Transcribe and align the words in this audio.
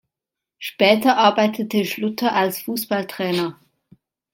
Später 0.57 1.15
arbeitete 1.17 1.85
Schlutter 1.85 2.33
als 2.33 2.63
Fußballtrainer. 2.63 3.59